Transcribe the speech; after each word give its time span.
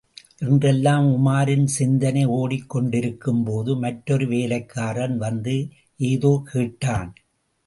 என்றெல்லாம் 0.41 1.07
உமாரின் 1.09 1.65
சிந்தனை 1.65 2.25
ஓடிக் 2.25 2.69
கொண்டிருக்கும்போது, 2.69 3.77
மற்றொரு 3.77 4.27
வேலைக்காரன் 4.27 5.17
வந்து 5.17 5.55
ஏதோ 5.99 6.43
கேட்டான். 6.51 7.11